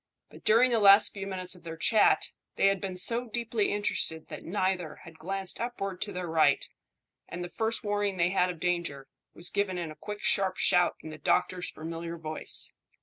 [0.31, 4.29] But during the last few minutes of their chat they had been so deeply interested
[4.29, 6.67] that neither had glanced upward to their right,
[7.29, 10.95] and the first warning they had of danger was given in a quick sharp shout
[11.03, 12.73] in the doctor's familiar voice.